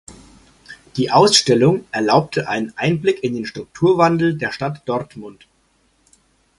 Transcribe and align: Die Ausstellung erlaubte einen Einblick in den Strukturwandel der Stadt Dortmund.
Die 0.97 1.11
Ausstellung 1.11 1.85
erlaubte 1.91 2.47
einen 2.49 2.75
Einblick 2.75 3.23
in 3.23 3.35
den 3.35 3.45
Strukturwandel 3.45 4.35
der 4.35 4.51
Stadt 4.51 4.81
Dortmund. 4.89 5.45